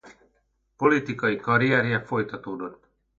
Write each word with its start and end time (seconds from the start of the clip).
Politikai 0.75 1.35
karrierje 1.37 1.99
folytatódott. 2.01 2.87